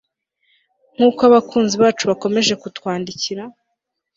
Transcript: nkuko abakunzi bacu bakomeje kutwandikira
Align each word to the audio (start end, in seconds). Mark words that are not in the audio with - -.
nkuko 0.95 1.21
abakunzi 1.29 1.75
bacu 1.83 2.03
bakomeje 2.11 2.53
kutwandikira 2.61 3.43